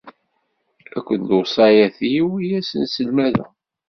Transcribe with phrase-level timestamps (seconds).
[0.97, 3.49] Akked lewṣayat-iw i asen-sselmadeɣ.